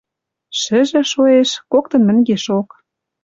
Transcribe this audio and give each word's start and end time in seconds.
Шӹжӹ 0.59 1.01
шоэш, 1.11 1.49
коктын 1.71 2.01
мӹнгешок 2.07 2.67